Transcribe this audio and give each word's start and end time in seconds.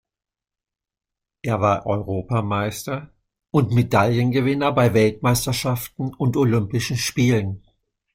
Er 1.43 1.61
war 1.61 1.85
Europameister 1.85 3.13
und 3.51 3.71
Medaillengewinner 3.71 4.71
bei 4.71 4.95
Weltmeisterschaften 4.95 6.11
und 6.15 6.37
Olympischen 6.37 6.97
Spielen. 6.97 7.61